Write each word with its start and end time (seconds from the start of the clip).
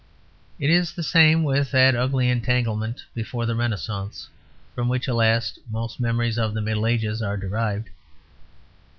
It 0.57 0.71
is 0.71 0.93
the 0.93 1.03
same 1.03 1.43
with 1.43 1.69
that 1.69 1.95
ugly 1.95 2.27
entanglement 2.27 3.05
before 3.13 3.45
the 3.45 3.53
Renaissance, 3.53 4.29
from 4.73 4.89
which, 4.89 5.07
alas, 5.07 5.59
most 5.69 5.99
memories 5.99 6.39
of 6.39 6.55
the 6.55 6.61
Middle 6.61 6.87
Ages 6.87 7.21
are 7.21 7.37
derived. 7.37 7.87